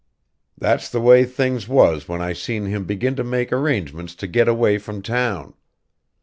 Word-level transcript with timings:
"That's 0.57 0.89
the 0.89 0.99
way 0.99 1.25
things 1.25 1.67
was 1.67 2.07
when 2.09 2.23
I 2.23 2.33
seen 2.33 2.65
him 2.65 2.85
begin 2.85 3.15
to 3.17 3.23
make 3.23 3.53
arrangements 3.53 4.15
to 4.15 4.25
get 4.25 4.47
away 4.47 4.79
from 4.79 5.03
town. 5.03 5.53